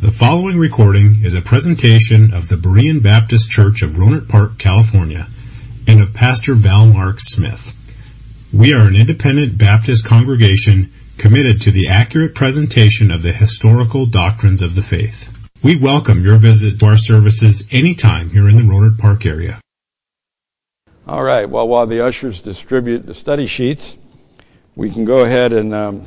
[0.00, 5.28] The following recording is a presentation of the Berean Baptist Church of Rohnert Park, California,
[5.86, 7.74] and of Pastor Val Mark Smith.
[8.50, 14.62] We are an independent Baptist congregation committed to the accurate presentation of the historical doctrines
[14.62, 15.28] of the faith.
[15.62, 19.60] We welcome your visit to our services anytime here in the Rohnert Park area.
[21.06, 23.98] All right, well, while the ushers distribute the study sheets,
[24.74, 26.06] we can go ahead and um,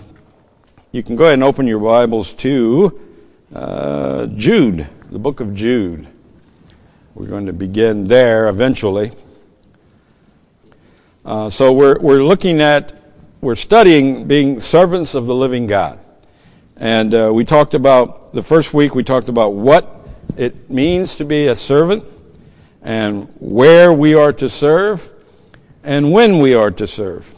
[0.91, 2.99] you can go ahead and open your Bibles to
[3.53, 6.07] uh, Jude, the book of Jude.
[7.13, 9.11] We're going to begin there eventually.
[11.23, 12.93] Uh, so we're, we're looking at,
[13.41, 15.99] we're studying being servants of the living God.
[16.77, 19.99] And uh, we talked about, the first week we talked about what
[20.35, 22.03] it means to be a servant
[22.81, 25.11] and where we are to serve
[25.83, 27.35] and when we are to serve.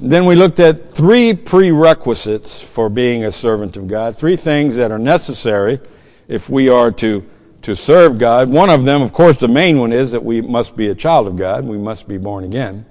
[0.00, 4.90] Then we looked at three prerequisites for being a servant of God, three things that
[4.90, 5.80] are necessary
[6.26, 7.24] if we are to,
[7.62, 8.48] to serve God.
[8.48, 11.26] One of them, of course, the main one is that we must be a child
[11.26, 11.64] of God.
[11.64, 12.86] We must be born again.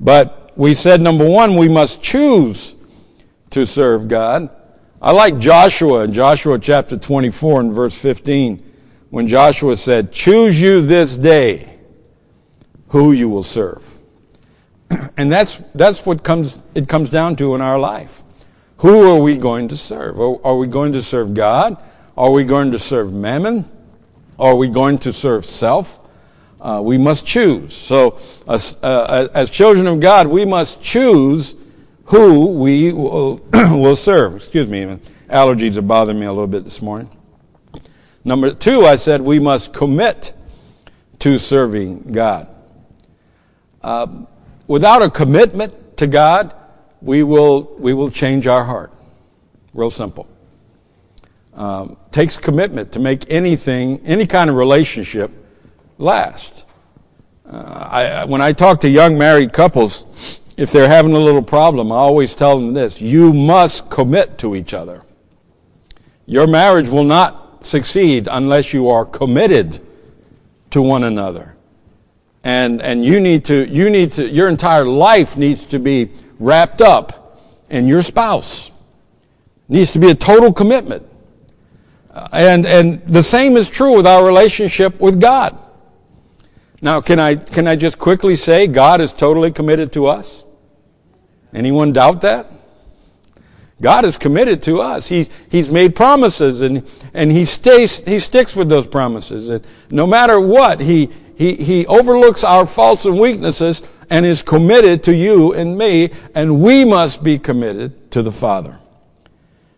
[0.00, 2.74] But we said, number one, we must choose
[3.50, 4.50] to serve God.
[5.00, 8.64] I like Joshua in Joshua chapter 24 and verse 15
[9.10, 11.78] when Joshua said, Choose you this day
[12.88, 13.97] who you will serve.
[15.16, 18.22] And that's, that's what comes, it comes down to in our life.
[18.78, 20.20] Who are we going to serve?
[20.20, 21.76] Are, we going to serve God?
[22.16, 23.64] Are we going to serve mammon?
[24.38, 25.98] Are we going to serve self?
[26.60, 27.74] Uh, we must choose.
[27.74, 31.56] So, as, uh, as children of God, we must choose
[32.04, 34.36] who we will, will serve.
[34.36, 37.10] Excuse me, allergies are bothering me a little bit this morning.
[38.24, 40.32] Number two, I said we must commit
[41.20, 42.48] to serving God.
[43.82, 44.24] Uh,
[44.68, 46.54] without a commitment to God,
[47.02, 48.92] we will, we will change our heart.
[49.74, 50.28] Real simple.
[51.54, 55.32] Um, takes commitment to make anything, any kind of relationship
[55.96, 56.64] last.
[57.44, 60.04] Uh, I, when I talk to young married couples,
[60.56, 64.54] if they're having a little problem, I always tell them this you must commit to
[64.54, 65.02] each other.
[66.26, 69.80] Your marriage will not succeed unless you are committed
[70.70, 71.56] to one another
[72.44, 76.80] and and you need to you need to your entire life needs to be wrapped
[76.80, 78.70] up in your spouse.
[79.68, 81.06] Needs to be a total commitment.
[82.10, 85.58] Uh, and and the same is true with our relationship with god.
[86.80, 90.44] Now can i can i just quickly say god is totally committed to us?
[91.52, 92.52] Anyone doubt that?
[93.80, 95.06] God is committed to us.
[95.06, 99.48] He's, he's made promises and, and he stays, he sticks with those promises.
[99.48, 105.04] And no matter what, he, he, he overlooks our faults and weaknesses and is committed
[105.04, 108.76] to you and me, and we must be committed to the Father.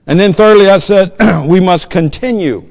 [0.06, 1.14] And then thirdly, I said,
[1.46, 2.66] we must continue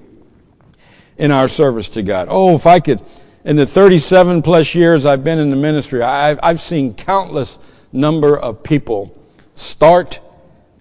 [1.19, 2.29] in our service to God.
[2.31, 2.99] Oh, if I could,
[3.45, 7.59] in the 37 plus years I've been in the ministry, I've, I've seen countless
[7.93, 9.15] number of people
[9.53, 10.19] start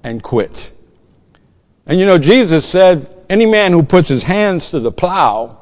[0.02, 0.72] and quit.
[1.84, 5.58] And you know, Jesus said, any man who puts his hands to the plow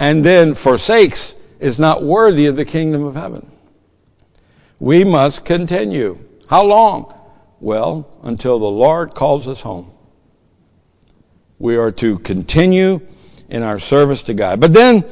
[0.00, 3.50] and then forsakes is not worthy of the kingdom of heaven.
[4.78, 6.18] We must continue.
[6.48, 7.14] How long?
[7.60, 9.92] Well, until the Lord calls us home.
[11.58, 13.06] We are to continue
[13.50, 14.60] in our service to God.
[14.60, 15.04] But then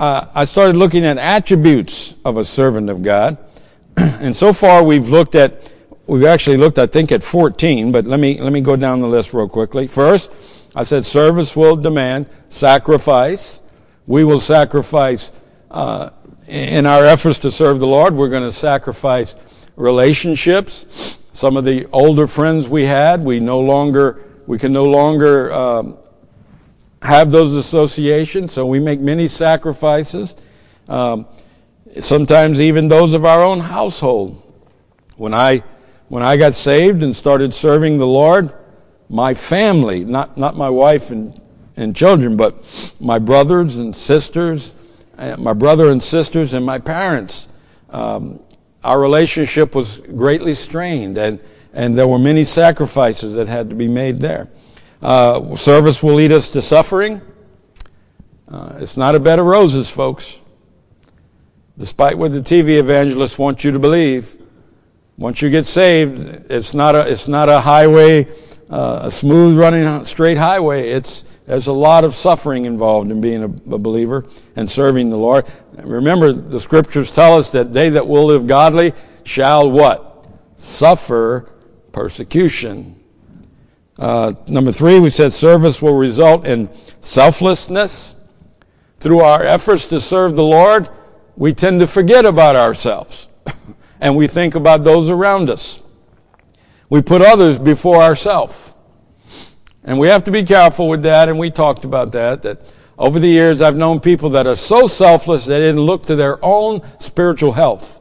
[0.00, 3.38] uh, I started looking at attributes of a servant of God.
[3.96, 5.72] and so far we've looked at,
[6.08, 9.06] we've actually looked, I think, at 14, but let me, let me go down the
[9.06, 9.86] list real quickly.
[9.86, 10.32] First,
[10.74, 13.60] I said service will demand sacrifice.
[14.08, 15.30] We will sacrifice
[15.72, 16.10] uh,
[16.46, 19.36] in our efforts to serve the Lord, we're going to sacrifice
[19.74, 21.18] relationships.
[21.32, 25.96] Some of the older friends we had, we no longer, we can no longer um,
[27.00, 30.36] have those associations, so we make many sacrifices.
[30.88, 31.26] Um,
[32.00, 34.38] sometimes even those of our own household.
[35.16, 35.62] When I,
[36.08, 38.52] when I got saved and started serving the Lord,
[39.08, 41.40] my family, not, not my wife and,
[41.76, 42.62] and children, but
[43.00, 44.74] my brothers and sisters,
[45.38, 47.48] my brother and sisters, and my parents.
[47.90, 48.40] Um,
[48.84, 51.40] our relationship was greatly strained, and,
[51.72, 54.48] and there were many sacrifices that had to be made there.
[55.00, 57.20] Uh, service will lead us to suffering.
[58.48, 60.38] Uh, it's not a bed of roses, folks.
[61.78, 64.36] Despite what the TV evangelists want you to believe,
[65.16, 68.28] once you get saved, it's not a, it's not a highway,
[68.70, 70.90] uh, a smooth running straight highway.
[70.90, 74.24] It's, there's a lot of suffering involved in being a, a, believer
[74.54, 75.44] and serving the Lord.
[75.76, 78.92] Remember, the scriptures tell us that they that will live godly
[79.24, 80.26] shall what?
[80.56, 81.50] Suffer
[81.90, 83.02] persecution.
[83.98, 86.68] Uh, number three, we said service will result in
[87.00, 88.14] selflessness.
[88.98, 90.88] Through our efforts to serve the Lord,
[91.36, 93.28] we tend to forget about ourselves
[94.00, 95.80] and we think about those around us.
[96.88, 98.71] We put others before ourselves.
[99.84, 103.18] And we have to be careful with that, and we talked about that, that over
[103.18, 106.82] the years I've known people that are so selfless they didn't look to their own
[107.00, 108.00] spiritual health.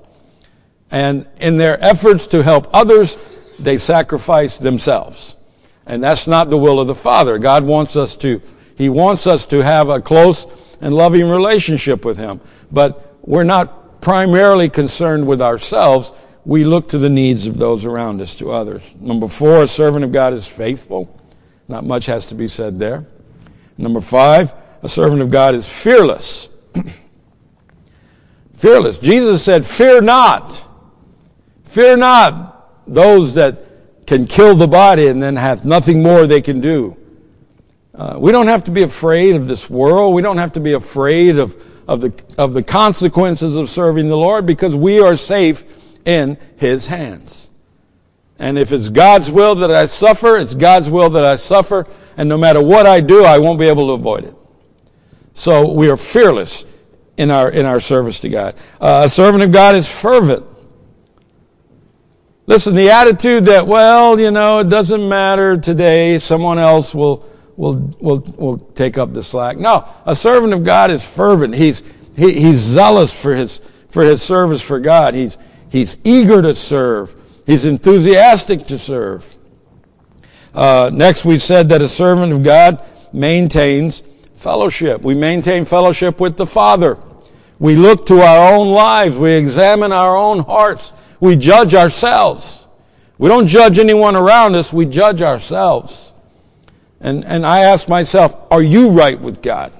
[0.91, 3.17] And in their efforts to help others,
[3.57, 5.37] they sacrifice themselves.
[5.85, 7.39] And that's not the will of the Father.
[7.39, 8.41] God wants us to,
[8.75, 10.45] He wants us to have a close
[10.81, 12.41] and loving relationship with Him.
[12.71, 16.13] But we're not primarily concerned with ourselves.
[16.45, 18.83] We look to the needs of those around us, to others.
[18.99, 21.17] Number four, a servant of God is faithful.
[21.71, 23.05] Not much has to be said there.
[23.77, 24.53] Number five,
[24.83, 26.49] a servant of God is fearless.
[28.57, 28.97] fearless.
[28.97, 30.67] Jesus said, Fear not.
[31.63, 36.59] Fear not those that can kill the body and then have nothing more they can
[36.59, 36.97] do.
[37.95, 40.13] Uh, we don't have to be afraid of this world.
[40.13, 41.55] We don't have to be afraid of,
[41.87, 45.63] of, the, of the consequences of serving the Lord because we are safe
[46.03, 47.49] in His hands.
[48.41, 51.85] And if it's God's will that I suffer, it's God's will that I suffer.
[52.17, 54.35] And no matter what I do, I won't be able to avoid it.
[55.33, 56.65] So we are fearless
[57.17, 58.55] in our, in our service to God.
[58.81, 60.43] Uh, a servant of God is fervent.
[62.47, 67.23] Listen, the attitude that, well, you know, it doesn't matter today, someone else will,
[67.57, 69.57] will, will, will take up the slack.
[69.57, 71.53] No, a servant of God is fervent.
[71.53, 71.83] He's,
[72.17, 75.13] he, he's zealous for his, for his service for God.
[75.13, 75.37] He's,
[75.69, 77.20] he's eager to serve.
[77.51, 79.35] He's enthusiastic to serve.
[80.53, 82.81] Uh, next, we said that a servant of God
[83.11, 84.03] maintains
[84.35, 85.01] fellowship.
[85.01, 86.97] We maintain fellowship with the Father.
[87.59, 89.17] We look to our own lives.
[89.17, 90.93] We examine our own hearts.
[91.19, 92.69] We judge ourselves.
[93.17, 94.71] We don't judge anyone around us.
[94.71, 96.13] We judge ourselves.
[97.01, 99.73] And, and I ask myself, are you right with God?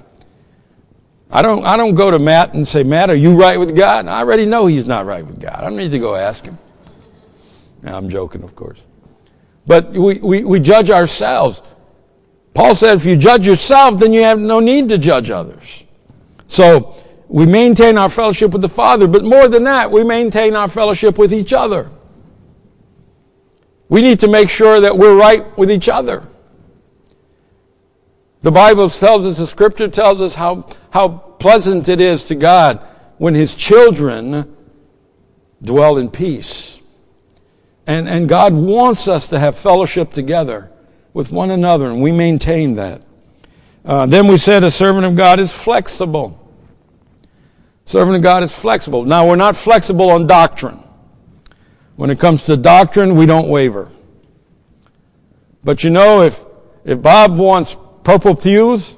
[1.31, 4.07] I don't, I don't go to Matt and say, Matt, are you right with God?
[4.07, 5.55] I already know he's not right with God.
[5.55, 6.57] I don't need to go ask him.
[7.81, 8.81] Now, I'm joking, of course.
[9.65, 11.61] But we, we, we judge ourselves.
[12.53, 15.83] Paul said, if you judge yourself, then you have no need to judge others.
[16.47, 16.95] So,
[17.27, 21.17] we maintain our fellowship with the Father, but more than that, we maintain our fellowship
[21.17, 21.89] with each other.
[23.87, 26.27] We need to make sure that we're right with each other.
[28.41, 32.79] The Bible tells us, the scripture tells us how, how pleasant it is to God
[33.17, 34.55] when his children
[35.61, 36.80] dwell in peace.
[37.87, 40.71] And, and God wants us to have fellowship together
[41.13, 43.01] with one another, and we maintain that.
[43.83, 46.37] Uh, then we said a servant of God is flexible.
[47.85, 49.03] Servant of God is flexible.
[49.03, 50.81] Now, we're not flexible on doctrine.
[51.95, 53.89] When it comes to doctrine, we don't waver.
[55.63, 56.45] But you know, if,
[56.85, 58.97] if Bob wants purple pews,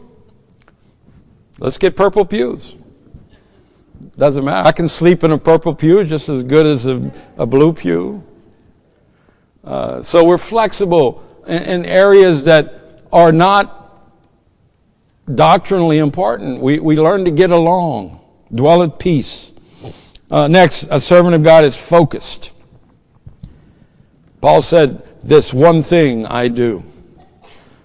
[1.60, 2.76] let's get purple pews.
[4.18, 4.68] Doesn't matter.
[4.68, 8.24] I can sleep in a purple pew just as good as a, a blue pew.
[9.64, 13.80] Uh, so we're flexible in, in areas that are not
[15.34, 16.60] doctrinally important.
[16.60, 18.20] We, we learn to get along,
[18.52, 19.52] dwell at peace.
[20.30, 22.54] Uh, next, a servant of God is focused.
[24.42, 26.84] Paul said, This one thing I do.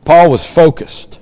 [0.04, 1.20] Paul was focused.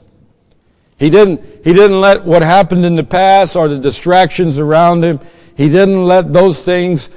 [0.99, 5.20] He didn't, he didn't let what happened in the past or the distractions around him,
[5.56, 7.10] he didn't let those things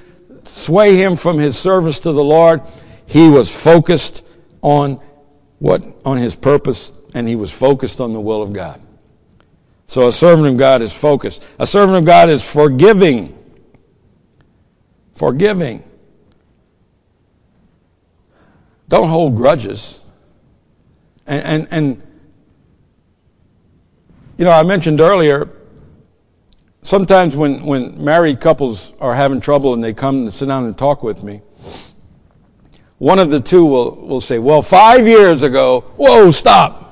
[0.46, 2.62] sway him from his service to the Lord.
[3.10, 4.24] He was focused
[4.62, 5.02] on
[5.58, 8.80] what on his purpose and he was focused on the will of God.
[9.88, 11.44] So a servant of God is focused.
[11.58, 13.36] A servant of God is forgiving.
[15.16, 15.84] Forgiving.
[18.88, 20.02] Don't hold grudges.
[21.26, 22.08] And, and, and
[24.38, 25.50] you know, I mentioned earlier,
[26.84, 30.78] sometimes when, when married couples are having trouble and they come and sit down and
[30.78, 31.42] talk with me,
[33.00, 36.86] one of the two will, will say, Well, five years ago, whoa, stop.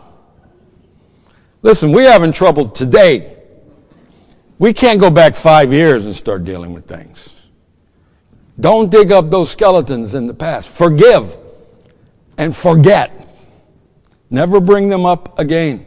[1.62, 3.36] Listen, we're having trouble today.
[4.58, 7.34] We can't go back five years and start dealing with things.
[8.60, 10.70] Don't dig up those skeletons in the past.
[10.70, 11.38] Forgive
[12.38, 13.14] and forget.
[14.30, 15.86] Never bring them up again.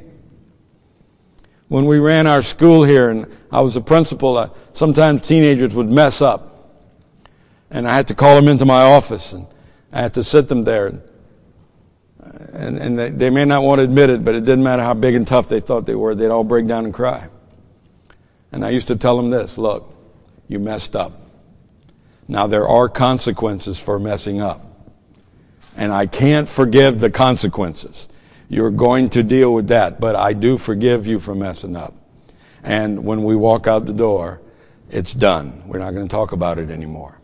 [1.69, 5.89] When we ran our school here and I was the principal, uh, sometimes teenagers would
[5.89, 6.47] mess up.
[7.71, 9.47] And I had to call them into my office and
[9.93, 11.01] I had to sit them there.
[12.53, 14.95] And, and they, they may not want to admit it, but it didn't matter how
[14.95, 17.29] big and tough they thought they were, they'd all break down and cry.
[18.53, 19.95] And I used to tell them this look,
[20.49, 21.13] you messed up.
[22.29, 24.67] Now there are consequences for messing up.
[25.77, 28.09] And I can't forgive the consequences.
[28.49, 31.95] You're going to deal with that, but I do forgive you for messing up.
[32.63, 34.41] And when we walk out the door,
[34.91, 35.63] it's done.
[35.67, 37.20] We're not going to talk about it anymore.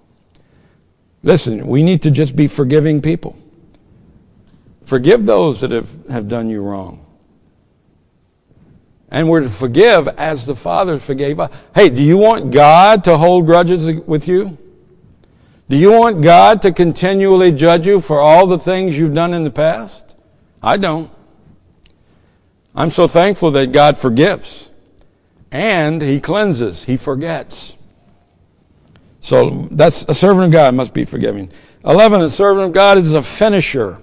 [1.27, 3.37] Listen, we need to just be forgiving people.
[4.85, 7.05] Forgive those that have, have done you wrong.
[9.11, 11.53] And we're to forgive as the Father forgave us.
[11.75, 14.57] Hey, do you want God to hold grudges with you?
[15.69, 19.43] Do you want God to continually judge you for all the things you've done in
[19.43, 20.15] the past?
[20.63, 21.11] I don't.
[22.73, 24.71] I'm so thankful that God forgives
[25.51, 27.76] and He cleanses, He forgets.
[29.27, 31.51] So that's a servant of God must be forgiving.
[31.85, 34.01] 11, a servant of God is a finisher.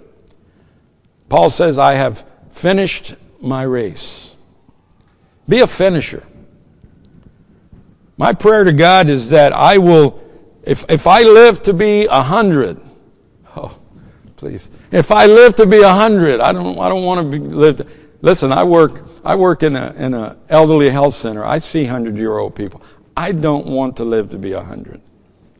[1.30, 4.36] Paul says, I have finished my race.
[5.48, 6.28] Be a finisher.
[8.18, 10.22] My prayer to God is that I will,
[10.62, 12.82] if, if I live to be a hundred,
[13.56, 13.80] oh,
[14.36, 14.70] please.
[14.92, 17.84] If I live to be a hundred, I don't, I don't want to be lived.
[18.22, 21.46] Listen, I work, I work in a, in a elderly health center.
[21.46, 22.84] I see hundred year old people.
[23.16, 25.00] I don't want to live to be a hundred.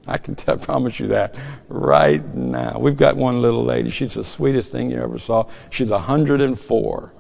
[0.06, 1.36] I can tell, promise you that
[1.68, 2.78] right now.
[2.80, 3.90] We've got one little lady.
[3.90, 5.48] She's the sweetest thing you ever saw.
[5.70, 7.14] She's 104.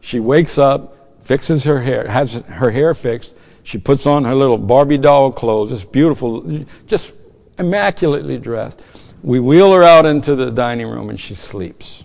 [0.00, 3.36] She wakes up, fixes her hair, has her hair fixed.
[3.62, 5.70] She puts on her little Barbie doll clothes.
[5.72, 7.14] It's beautiful, just
[7.58, 8.82] immaculately dressed.
[9.22, 12.04] We wheel her out into the dining room and she sleeps.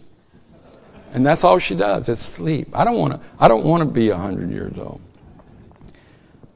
[1.13, 2.09] And that's all she does.
[2.09, 2.69] It's sleep.
[2.73, 4.99] I don't want to, I don't want to be 100 years old.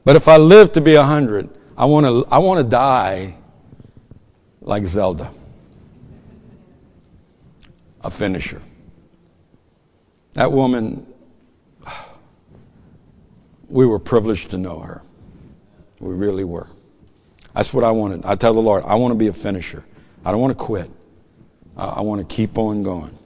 [0.04, 3.37] But if I live to be 100, I want to, I want to die
[4.68, 5.30] like Zelda,
[8.02, 8.60] a finisher.
[10.34, 11.06] That woman,
[13.70, 15.00] we were privileged to know her.
[16.00, 16.68] We really were.
[17.54, 18.26] That's what I wanted.
[18.26, 19.84] I tell the Lord, I want to be a finisher.
[20.22, 20.90] I don't want to quit.
[21.74, 23.16] Uh, I want to keep on going.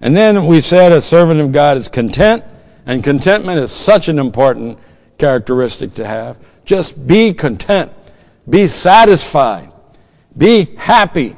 [0.00, 2.44] And then we said a servant of God is content,
[2.86, 4.78] and contentment is such an important
[5.18, 6.38] characteristic to have.
[6.64, 7.90] Just be content.
[8.48, 9.69] Be satisfied.
[10.40, 11.36] Be happy.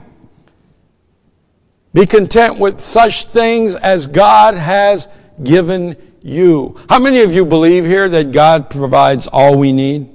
[1.93, 5.09] Be content with such things as God has
[5.43, 6.77] given you.
[6.89, 10.09] How many of you believe here that God provides all we need?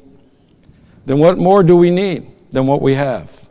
[1.05, 3.49] Then what more do we need than what we have?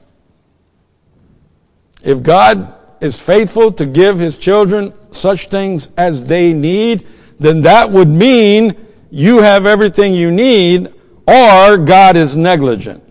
[2.03, 7.07] If God is faithful to give his children such things as they need,
[7.39, 8.75] then that would mean
[9.11, 10.95] you have everything you need
[11.27, 13.06] or God is negligent.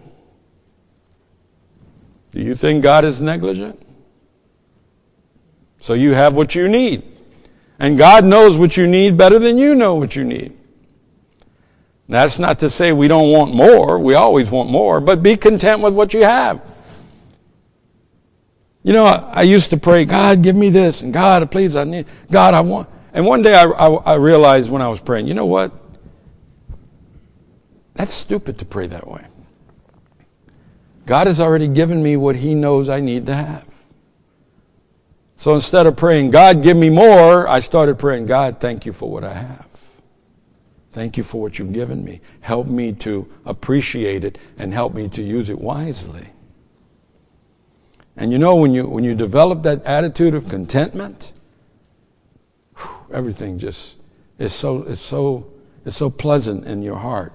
[2.36, 3.82] Do you think God is negligent?
[5.80, 7.04] So you have what you need.
[7.80, 10.54] And God knows what you need better than you know what you need.
[12.10, 13.98] That's not to say we don't want more.
[14.00, 16.62] We always want more, but be content with what you have.
[18.84, 21.86] You know, I, I used to pray, God, give me this, and God, please, I
[21.86, 22.90] need, God, I want.
[23.14, 25.72] And one day I, I, I realized when I was praying, you know what?
[27.94, 29.26] That's stupid to pray that way.
[31.06, 33.66] God has already given me what He knows I need to have.
[35.38, 39.12] So instead of praying, God, give me more, I started praying, God, thank you for
[39.12, 39.68] what I have.
[40.92, 42.22] Thank you for what you've given me.
[42.40, 46.30] Help me to appreciate it and help me to use it wisely.
[48.16, 51.34] And you know, when you, when you develop that attitude of contentment,
[52.78, 53.98] whew, everything just
[54.40, 55.52] is so, is so,
[55.84, 57.34] is so pleasant in your heart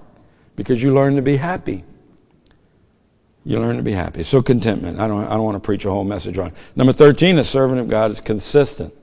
[0.55, 1.83] because you learn to be happy.
[3.43, 4.23] You learn to be happy.
[4.23, 4.99] So contentment.
[4.99, 6.53] I don't, I don't want to preach a whole message on.
[6.75, 8.93] Number 13, a servant of God is consistent.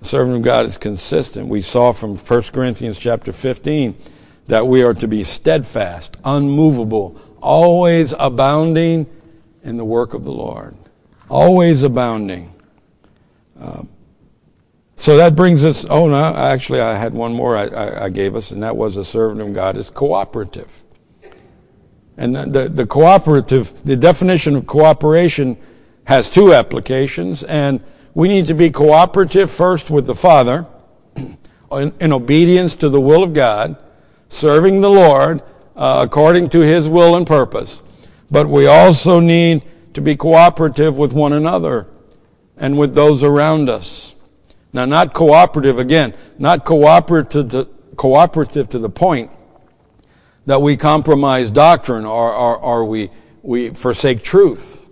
[0.00, 1.48] A servant of God is consistent.
[1.48, 3.96] We saw from 1 Corinthians chapter 15
[4.46, 9.06] that we are to be steadfast, unmovable, always abounding
[9.64, 10.76] in the work of the Lord.
[11.28, 12.54] Always abounding.
[13.58, 13.84] Uh,
[14.96, 18.36] so that brings us, oh no, actually I had one more I, I, I gave
[18.36, 20.82] us, and that was a servant of God is cooperative.
[22.16, 25.56] And the, the, the, cooperative, the definition of cooperation
[26.04, 27.80] has two applications, and
[28.14, 30.66] we need to be cooperative first with the Father
[31.16, 33.76] in, in obedience to the will of God,
[34.28, 35.42] serving the Lord
[35.76, 37.82] uh, according to His will and purpose.
[38.30, 39.62] But we also need
[39.94, 41.88] to be cooperative with one another
[42.56, 44.14] and with those around us.
[44.72, 49.30] Now, not cooperative, again, not cooperative to, cooperative to the point
[50.46, 53.10] that we compromise doctrine or, or, or we,
[53.42, 54.84] we forsake truth.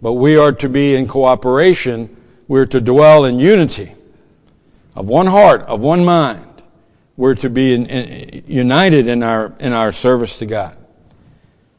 [0.00, 2.16] But we are to be in cooperation.
[2.46, 3.94] We're to dwell in unity
[4.94, 6.44] of one heart, of one mind.
[7.16, 10.76] We're to be in, in, united in our, in our service to God.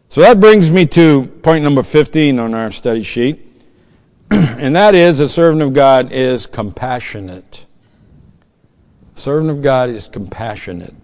[0.10, 3.46] So that brings me to point number 15 on our study sheet.
[4.32, 7.66] and that is a servant of God is compassionate.
[9.16, 10.96] A servant of God is compassionate.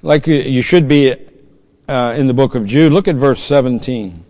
[0.00, 1.16] Like you, should be
[1.88, 2.92] uh, in the book of Jude.
[2.92, 4.24] Look at verse 17.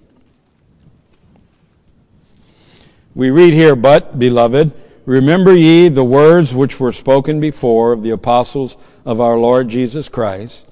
[3.14, 4.72] We read here, But, beloved,
[5.04, 10.08] remember ye the words which were spoken before of the apostles of our Lord Jesus
[10.08, 10.66] Christ,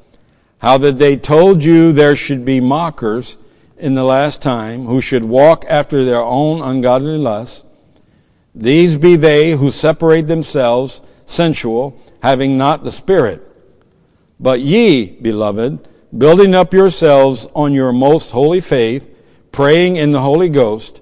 [0.59, 3.37] how that they told you there should be mockers
[3.77, 7.65] in the last time, who should walk after their own ungodly lusts.
[8.55, 13.46] These be they who separate themselves sensual, having not the Spirit.
[14.39, 19.13] But ye, beloved, building up yourselves on your most holy faith,
[19.53, 21.01] praying in the Holy Ghost,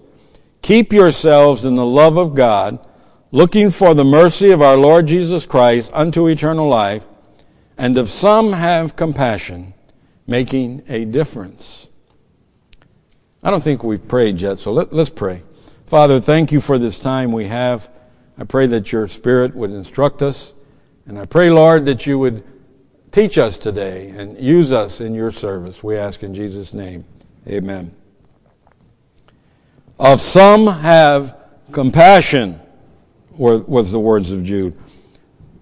[0.63, 2.79] keep yourselves in the love of God,
[3.33, 7.07] looking for the mercy of our Lord Jesus Christ unto eternal life,
[7.77, 9.75] and of some have compassion,
[10.27, 11.89] making a difference.
[13.43, 15.43] I don't think we've prayed yet, so let, us pray.
[15.87, 17.91] Father, thank you for this time we have.
[18.39, 20.55] I pray that your Spirit would instruct us,
[21.07, 22.43] and I pray, Lord, that you would
[23.15, 25.85] teach us today and use us in your service.
[25.85, 27.05] We ask in Jesus' name.
[27.47, 27.95] Amen.
[30.01, 31.37] Of some have
[31.71, 32.61] compassion,
[33.31, 34.77] was the words of Jude.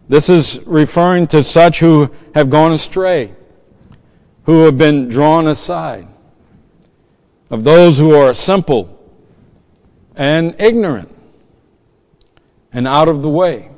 [0.08, 3.34] This is referring to such who have gone astray,
[4.44, 6.08] who have been drawn aside
[7.50, 8.98] of those who are simple
[10.16, 11.14] and ignorant
[12.72, 13.71] and out of the way.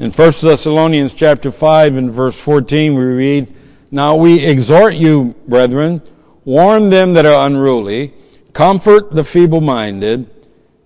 [0.00, 3.52] In 1 Thessalonians chapter 5 and verse 14 we read,
[3.90, 6.02] Now we exhort you, brethren,
[6.44, 8.14] warn them that are unruly,
[8.52, 10.30] comfort the feeble-minded,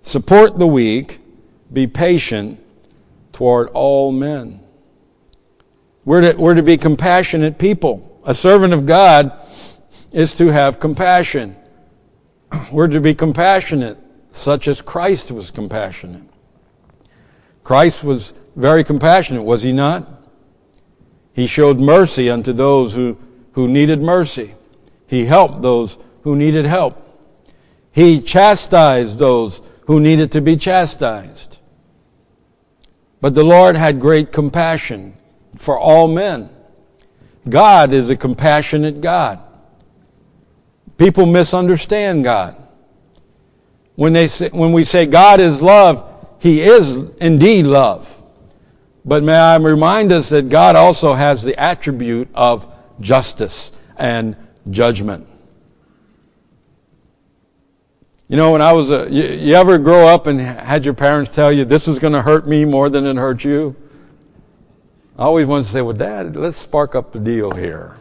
[0.01, 1.21] support the weak,
[1.71, 2.59] be patient
[3.35, 4.61] toward all men.
[6.07, 8.19] We're to, we're to be compassionate people.
[8.25, 9.31] A servant of God
[10.11, 11.55] is to have compassion.
[12.73, 13.99] We're to be compassionate,
[14.33, 16.23] such as Christ was compassionate.
[17.63, 20.09] Christ was very compassionate, was he not?
[21.33, 23.17] He showed mercy unto those who,
[23.53, 24.55] who needed mercy.
[25.07, 26.99] He helped those who needed help.
[27.91, 31.59] He chastised those who needed to be chastised.
[33.21, 35.15] But the Lord had great compassion
[35.57, 36.51] for all men.
[37.49, 39.41] God is a compassionate God.
[40.97, 42.57] People misunderstand God.
[43.95, 48.22] When, they say, when we say God is love, He is indeed love.
[49.05, 54.37] But may I remind us that God also has the attribute of justice and
[54.71, 55.27] judgment.
[58.29, 61.35] You know, when I was a, you, you ever grow up and had your parents
[61.35, 63.77] tell you this is going to hurt me more than it hurt you?
[65.19, 67.97] I always wanted to say, well, Dad, let's spark up the deal here.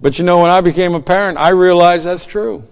[0.00, 2.64] But you know, when I became a parent, I realized that's true.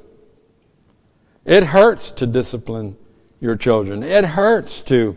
[1.44, 2.96] It hurts to discipline
[3.40, 4.02] your children.
[4.02, 5.16] It hurts to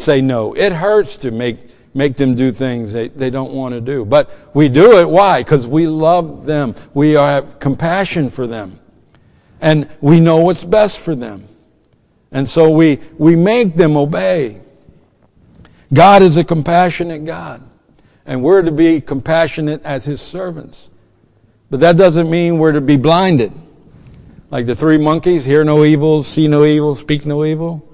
[0.00, 0.54] say no.
[0.54, 1.58] It hurts to make,
[1.94, 4.04] make them do things they, they don't want to do.
[4.04, 5.08] But we do it.
[5.08, 5.42] Why?
[5.42, 6.74] Because we love them.
[6.94, 8.78] We have compassion for them.
[9.60, 11.46] And we know what's best for them.
[12.32, 14.60] And so we, we make them obey.
[15.92, 17.62] God is a compassionate God.
[18.24, 20.88] And we're to be compassionate as His servants.
[21.68, 23.52] But that doesn't mean we're to be blinded.
[24.50, 27.86] Like the three monkeys, hear no evil, see no evil, speak no evil.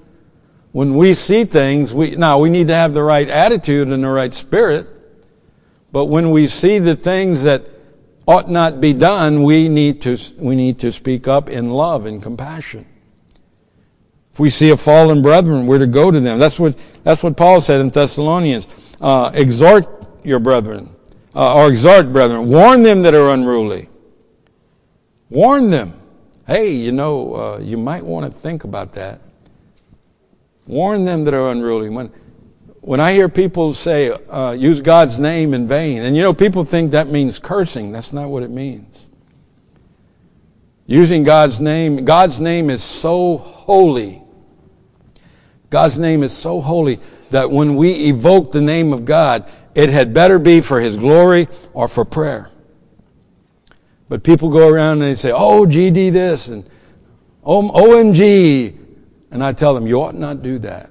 [0.77, 4.09] When we see things, we, now we need to have the right attitude and the
[4.09, 4.87] right spirit.
[5.91, 7.67] But when we see the things that
[8.27, 12.21] ought not be done, we need to, we need to speak up in love and
[12.21, 12.85] compassion.
[14.31, 16.37] If we see a fallen brethren, we're to go to them.
[16.37, 18.67] That's what, that's what Paul said in Thessalonians.
[19.01, 19.87] Uh, exhort
[20.23, 20.95] your brethren
[21.33, 23.89] uh, or exhort brethren, warn them that are unruly.
[25.31, 25.99] Warn them.
[26.45, 29.21] Hey, you know, uh, you might want to think about that.
[30.67, 31.89] Warn them that are unruly.
[31.89, 32.11] When,
[32.81, 36.63] when I hear people say, uh, use God's name in vain, and you know, people
[36.65, 37.91] think that means cursing.
[37.91, 39.05] That's not what it means.
[40.85, 44.21] Using God's name, God's name is so holy.
[45.69, 46.99] God's name is so holy
[47.29, 51.47] that when we evoke the name of God, it had better be for His glory
[51.73, 52.49] or for prayer.
[54.09, 56.69] But people go around and they say, oh, GD this and
[57.43, 58.86] oh, OMG.
[59.37, 60.89] And I tell them, you ought not do that.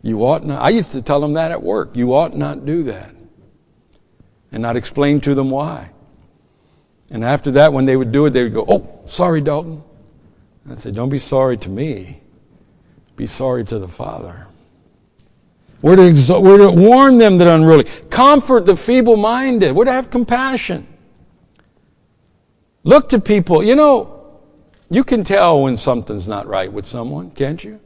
[0.00, 0.62] You ought not.
[0.62, 1.96] I used to tell them that at work.
[1.96, 3.12] You ought not do that.
[4.52, 5.90] And I'd explain to them why.
[7.10, 9.82] And after that, when they would do it, they would go, oh, sorry, Dalton.
[10.70, 12.20] I'd say, don't be sorry to me.
[13.16, 14.46] Be sorry to the Father.
[15.82, 17.86] We're to, we're to warn them that are unruly.
[18.08, 19.74] Comfort the feeble minded.
[19.74, 20.86] We're to have compassion.
[22.84, 23.64] Look to people.
[23.64, 24.15] You know,
[24.88, 27.80] you can tell when something's not right with someone, can't you?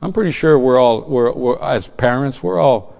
[0.00, 2.96] I'm pretty sure we're all, we're, we're, as parents, we're all,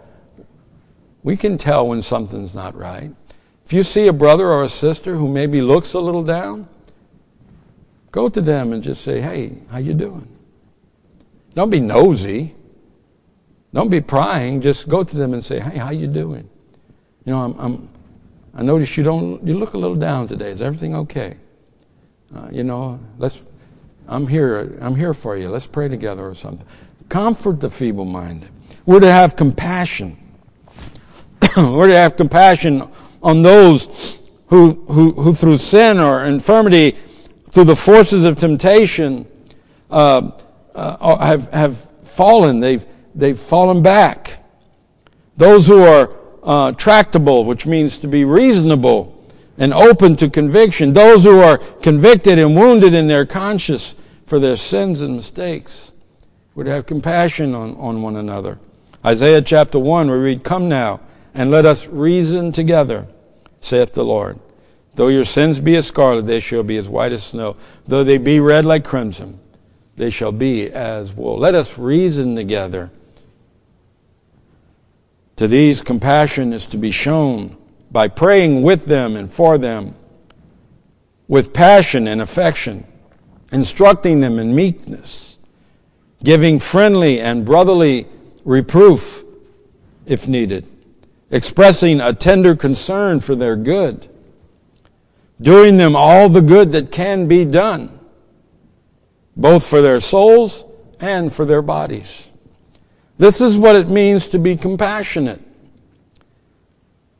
[1.23, 3.13] we can tell when something's not right.
[3.65, 6.69] If you see a brother or a sister who maybe looks a little down,
[8.13, 10.29] go to them and just say, "Hey, how you doing?"
[11.55, 12.55] Don't be nosy.
[13.75, 14.61] Don't be prying.
[14.61, 16.49] Just go to them and say, "Hey, how you doing?"
[17.25, 17.89] You know, I'm, I'm
[18.55, 19.45] I notice you don't.
[19.45, 20.53] You look a little down today.
[20.53, 21.37] Is everything okay?
[22.35, 23.45] Uh, you know, let's.
[24.09, 24.79] I'm here.
[24.81, 25.49] I'm here for you.
[25.49, 26.67] Let's pray together or something.
[27.09, 28.49] Comfort the feeble-minded.
[28.85, 30.17] We're to have compassion.
[31.57, 32.89] We're to have compassion
[33.23, 36.97] on those who, who, who through sin or infirmity,
[37.51, 39.27] through the forces of temptation,
[39.91, 40.31] uh,
[40.75, 42.61] uh, have, have fallen.
[42.61, 42.85] They've,
[43.15, 44.45] they've fallen back.
[45.37, 46.13] Those who are
[46.43, 49.16] uh, tractable, which means to be reasonable
[49.59, 50.93] and open to conviction.
[50.93, 53.95] Those who are convicted and wounded in their conscience
[54.27, 55.93] for their sins and mistakes.
[56.55, 58.59] We're have compassion on, on one another.
[59.05, 61.01] Isaiah chapter 1, we read, Come now,
[61.35, 63.07] and let us reason together,
[63.61, 64.39] saith the Lord.
[64.95, 67.57] Though your sins be as scarlet, they shall be as white as snow.
[67.87, 69.39] Though they be red like crimson,
[69.97, 71.39] they shall be as wool.
[71.39, 72.91] Let us reason together.
[75.37, 77.57] To these, compassion is to be shown
[77.97, 79.95] by praying with them and for them,
[81.29, 82.87] with passion and affection,
[83.53, 85.39] instructing them in meekness,
[86.23, 88.07] giving friendly and brotherly
[88.45, 89.25] reproof
[90.05, 90.69] if needed
[91.31, 94.07] expressing a tender concern for their good,
[95.41, 97.99] doing them all the good that can be done,
[99.35, 100.67] both for their souls
[101.01, 102.29] and for their bodies.
[103.17, 105.46] This is what it means to be compassionate.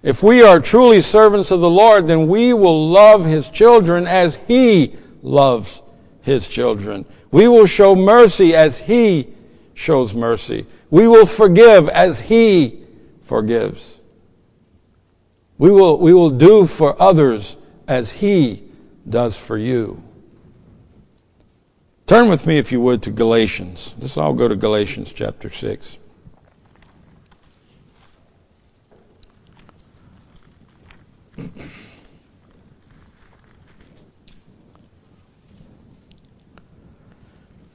[0.07, 4.37] If we are truly servants of the Lord, then we will love His children as
[4.37, 5.83] He loves
[6.23, 7.05] His children.
[7.33, 9.27] We will show mercy as He
[9.75, 10.65] shows mercy.
[10.91, 12.85] We will forgive as He
[13.21, 14.01] forgives.
[15.59, 17.57] We will, we will do for others
[17.89, 18.63] as He
[19.09, 20.01] does for you.
[22.07, 23.97] Turn with me, if you would, to Galatians.
[23.99, 25.99] Let's all go to Galatians chapter 6.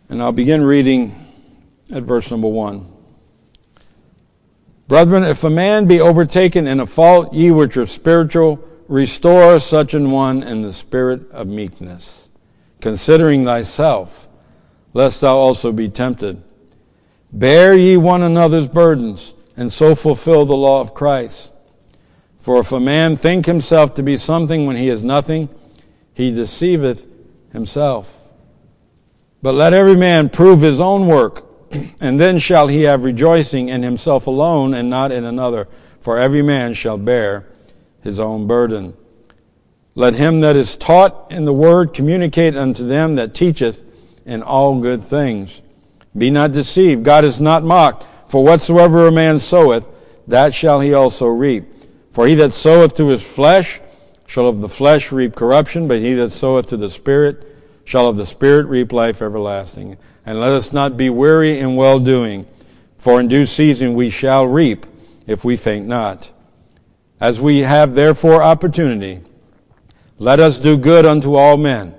[0.09, 1.15] And I'll begin reading
[1.93, 2.87] at verse number 1.
[4.87, 9.93] Brethren, if a man be overtaken in a fault, ye which are spiritual, restore such
[9.93, 12.27] an one in the spirit of meekness,
[12.81, 14.27] considering thyself,
[14.93, 16.43] lest thou also be tempted.
[17.31, 21.53] Bear ye one another's burdens, and so fulfill the law of Christ.
[22.41, 25.47] For if a man think himself to be something when he is nothing,
[26.13, 27.07] he deceiveth
[27.53, 28.29] himself.
[29.43, 31.45] But let every man prove his own work
[32.01, 35.67] and then shall he have rejoicing in himself alone and not in another,
[35.99, 37.45] for every man shall bear
[38.01, 38.95] his own burden.
[39.93, 43.83] Let him that is taught in the word communicate unto them that teacheth
[44.25, 45.61] in all good things.
[46.17, 49.87] Be not deceived, God is not mocked, for whatsoever a man soweth,
[50.27, 51.70] that shall he also reap.
[52.11, 53.79] For he that soweth to his flesh
[54.27, 57.47] shall of the flesh reap corruption, but he that soweth to the Spirit
[57.83, 59.97] shall of the Spirit reap life everlasting.
[60.25, 62.45] And let us not be weary in well doing,
[62.97, 64.85] for in due season we shall reap
[65.25, 66.29] if we faint not.
[67.19, 69.21] As we have therefore opportunity,
[70.17, 71.95] let us do good unto all men,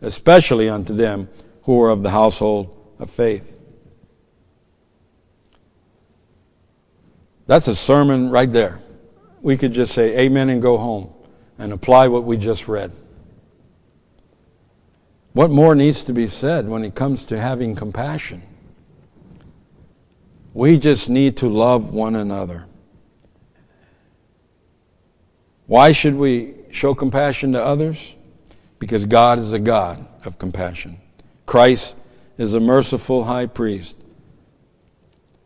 [0.00, 1.28] especially unto them
[1.62, 3.58] who are of the household of faith.
[7.46, 8.80] That's a sermon right there.
[9.42, 11.12] We could just say amen and go home
[11.58, 12.92] and apply what we just read.
[15.32, 18.42] What more needs to be said when it comes to having compassion?
[20.54, 22.64] We just need to love one another.
[25.66, 28.14] Why should we show compassion to others?
[28.78, 30.98] Because God is a God of compassion.
[31.44, 31.96] Christ
[32.38, 33.96] is a merciful high priest.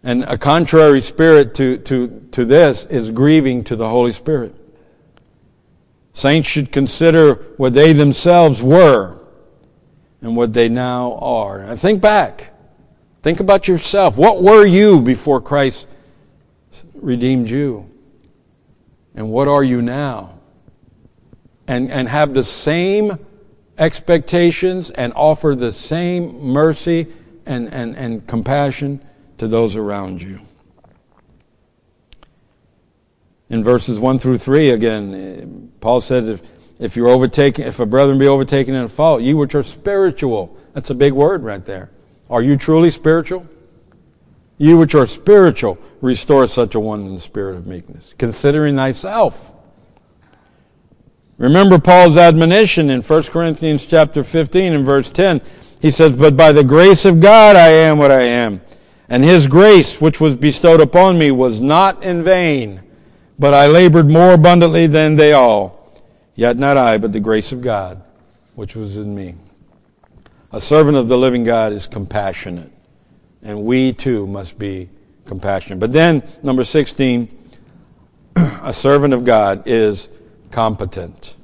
[0.02, 4.54] And a contrary spirit to, to, to this is grieving to the Holy Spirit.
[6.12, 9.18] Saints should consider what they themselves were
[10.22, 11.60] and what they now are.
[11.60, 12.52] And think back.
[13.22, 14.16] Think about yourself.
[14.16, 15.86] What were you before Christ
[16.94, 17.86] redeemed you?
[19.14, 20.38] And what are you now?
[21.66, 23.18] And, and have the same
[23.78, 27.06] expectations and offer the same mercy
[27.44, 29.00] and, and, and compassion
[29.40, 30.38] to those around you.
[33.48, 36.42] In verses 1 through 3, again, eh, Paul says, if,
[36.78, 40.56] If you're overtaken, if a brethren be overtaken in a fault, you which are spiritual.
[40.74, 41.90] That's a big word right there.
[42.28, 43.46] Are you truly spiritual?
[44.58, 49.52] You which are spiritual, restore such a one in the spirit of meekness, considering thyself.
[51.38, 55.40] Remember Paul's admonition in 1 Corinthians chapter 15 and verse 10.
[55.80, 58.60] He says, But by the grace of God I am what I am.
[59.10, 62.80] And his grace, which was bestowed upon me, was not in vain,
[63.40, 65.92] but I labored more abundantly than they all.
[66.36, 68.00] Yet not I, but the grace of God,
[68.54, 69.34] which was in me.
[70.52, 72.70] A servant of the living God is compassionate.
[73.42, 74.88] And we too must be
[75.26, 75.80] compassionate.
[75.80, 77.36] But then, number 16,
[78.36, 80.08] a servant of God is
[80.52, 81.34] competent.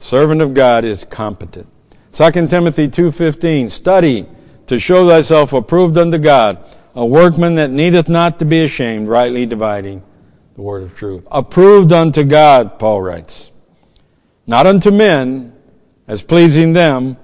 [0.00, 1.68] Servant of God is competent.
[2.12, 4.26] 2 Timothy 2.15, study
[4.66, 6.58] to show thyself approved unto God,
[6.94, 10.02] a workman that needeth not to be ashamed, rightly dividing
[10.54, 11.26] the word of truth.
[11.30, 13.50] Approved unto God, Paul writes.
[14.46, 15.54] Not unto men,
[16.06, 17.16] as pleasing them,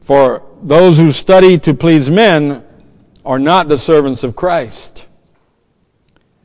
[0.00, 2.64] for those who study to please men
[3.24, 5.06] are not the servants of Christ.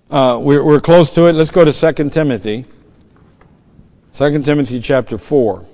[0.10, 1.34] Uh, we're, we're close to it.
[1.34, 2.66] Let's go to 2 Timothy.
[4.14, 5.66] 2 Timothy chapter 4.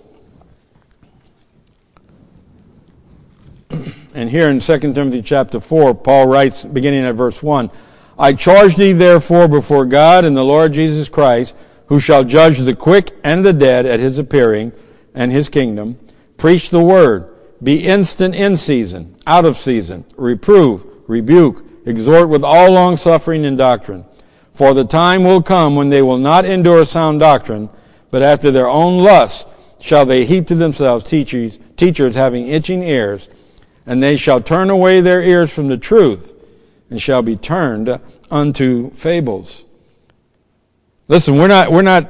[3.71, 7.69] And here in 2 Timothy chapter 4, Paul writes, beginning at verse 1,
[8.17, 11.55] I charge thee therefore before God and the Lord Jesus Christ,
[11.87, 14.71] who shall judge the quick and the dead at his appearing
[15.13, 15.97] and his kingdom,
[16.37, 17.29] preach the word,
[17.61, 23.57] be instant in season, out of season, reprove, rebuke, exhort with all long suffering and
[23.57, 24.05] doctrine.
[24.53, 27.69] For the time will come when they will not endure sound doctrine,
[28.11, 29.45] but after their own lusts
[29.79, 33.29] shall they heap to themselves teachers, teachers having itching ears,
[33.89, 36.31] and they shall turn away their ears from the truth
[36.91, 37.99] and shall be turned
[38.29, 39.65] unto fables.
[41.07, 42.07] Listen, we're not, we're not,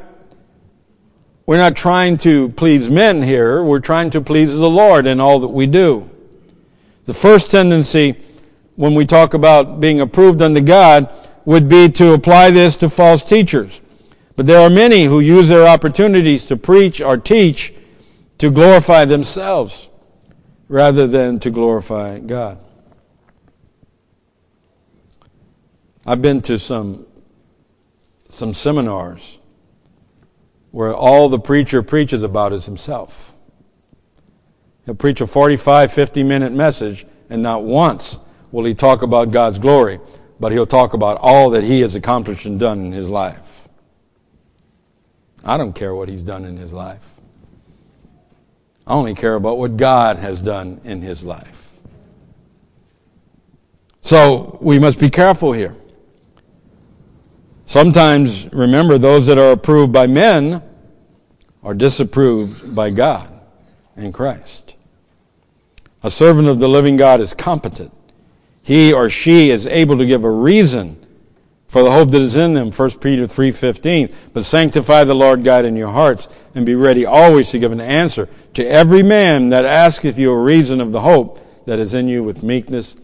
[1.45, 3.63] we're not trying to please men here.
[3.63, 6.09] We're trying to please the Lord in all that we do.
[7.05, 8.17] The first tendency
[8.75, 11.09] when we talk about being approved unto God
[11.45, 13.79] would be to apply this to false teachers.
[14.35, 17.73] But there are many who use their opportunities to preach or teach
[18.39, 19.88] to glorify themselves
[20.69, 22.59] rather than to glorify God.
[26.05, 27.05] I've been to some,
[28.29, 29.39] some seminars
[30.71, 33.35] where all the preacher preaches about is himself.
[34.85, 38.19] He'll preach a 45, 50 minute message, and not once
[38.51, 39.99] will he talk about God's glory,
[40.39, 43.67] but he'll talk about all that he has accomplished and done in his life.
[45.43, 47.18] I don't care what he's done in his life.
[48.89, 51.79] I only care about what God has done in his life.
[54.01, 55.75] So we must be careful here.
[57.67, 60.63] Sometimes, remember, those that are approved by men
[61.61, 63.31] are disapproved by God
[63.95, 64.73] and Christ.
[66.01, 67.93] A servant of the living God is competent.
[68.63, 70.98] He or she is able to give a reason
[71.69, 75.63] for the hope that is in them 1 peter 3.15 but sanctify the lord god
[75.63, 79.63] in your hearts and be ready always to give an answer to every man that
[79.63, 82.97] asketh you a reason of the hope that is in you with meekness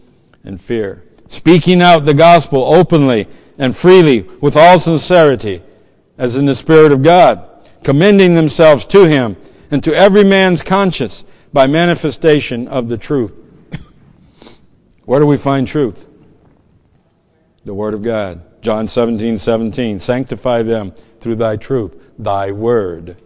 [0.44, 3.26] and fear speaking out the gospel openly
[3.58, 5.62] and freely with all sincerity,
[6.18, 7.48] as in the Spirit of God,
[7.82, 9.36] commending themselves to Him
[9.70, 13.38] and to every man's conscience by manifestation of the truth.
[15.04, 16.08] Where do we find truth?
[17.64, 18.42] The Word of God.
[18.66, 20.00] John 17, 17.
[20.00, 22.10] Sanctify them through thy truth.
[22.18, 23.16] Thy Word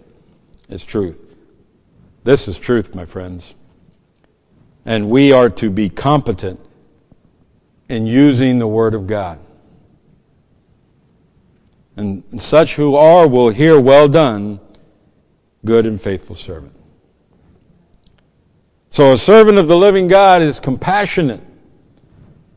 [0.69, 1.35] is truth.
[2.25, 3.55] This is truth, my friends.
[4.85, 6.61] And we are to be competent
[7.89, 9.39] in using the Word of God.
[11.97, 14.61] And such who are will hear, Well done,
[15.65, 16.75] good and faithful servant.
[18.91, 21.41] So a servant of the living God is compassionate.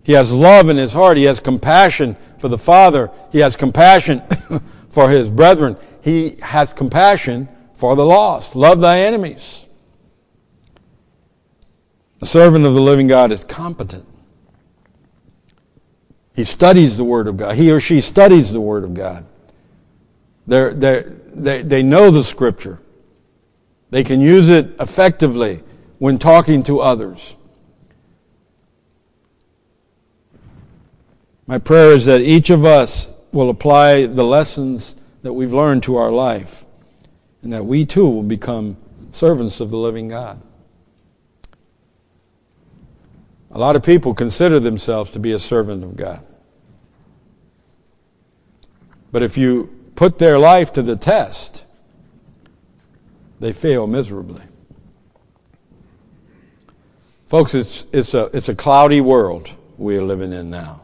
[0.03, 1.17] He has love in his heart.
[1.17, 3.09] He has compassion for the Father.
[3.31, 4.21] He has compassion
[4.89, 5.77] for his brethren.
[6.01, 8.55] He has compassion for the lost.
[8.55, 9.65] Love thy enemies.
[12.21, 14.05] A servant of the living God is competent.
[16.35, 17.55] He studies the Word of God.
[17.55, 19.25] He or she studies the Word of God.
[20.47, 22.79] They're, they're, they they know the Scripture.
[23.89, 25.61] They can use it effectively
[25.99, 27.35] when talking to others.
[31.45, 35.97] My prayer is that each of us will apply the lessons that we've learned to
[35.97, 36.65] our life
[37.41, 38.77] and that we too will become
[39.12, 40.41] servants of the living God.
[43.51, 46.25] A lot of people consider themselves to be a servant of God.
[49.12, 51.63] But if you put their life to the test,
[53.39, 54.41] they fail miserably.
[57.27, 60.83] Folks, it's, it's, a, it's a cloudy world we are living in now.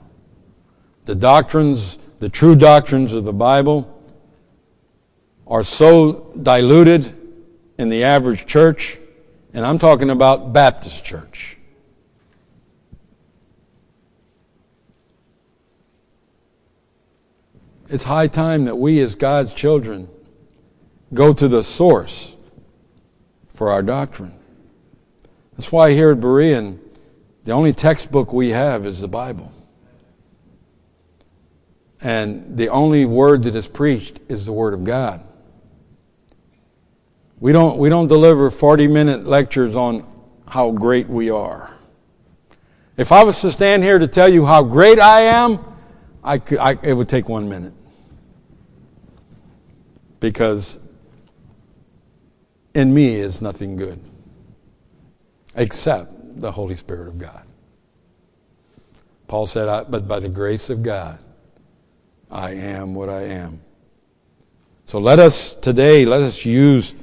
[1.10, 4.00] The doctrines, the true doctrines of the Bible
[5.48, 7.12] are so diluted
[7.80, 9.00] in the average church,
[9.52, 11.58] and I'm talking about Baptist church.
[17.88, 20.10] It's high time that we as God's children
[21.12, 22.36] go to the source
[23.48, 24.36] for our doctrine.
[25.54, 26.78] That's why here at Berean,
[27.46, 29.52] the only textbook we have is the Bible.
[32.02, 35.22] And the only word that is preached is the Word of God.
[37.40, 40.08] We don't, we don't deliver 40 minute lectures on
[40.48, 41.72] how great we are.
[42.98, 45.60] If I was to stand here to tell you how great I am,
[46.24, 47.74] I could, I, it would take one minute
[50.20, 50.78] because
[52.74, 54.00] in me is nothing good
[55.56, 57.46] except the Holy Spirit of God.
[59.28, 61.20] Paul said, But by the grace of God,
[62.32, 63.62] I am what I am.
[64.86, 66.96] So let us today, let us use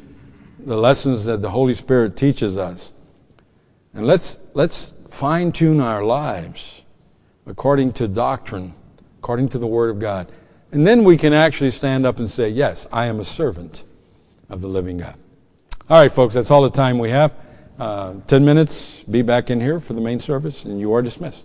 [0.59, 2.93] the lessons that the Holy Spirit teaches us.
[3.95, 6.83] And let's, let's fine tune our lives
[7.47, 8.75] according to doctrine,
[9.19, 10.31] according to the Word of God.
[10.73, 13.85] And then we can actually stand up and say, Yes, I am a servant
[14.49, 15.15] of the living God.
[15.89, 17.33] All right, folks, that's all the time we have.
[17.79, 21.45] Uh, 10 minutes, be back in here for the main service, and you are dismissed.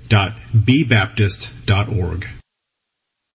[0.11, 2.40] www.bbaptist.org.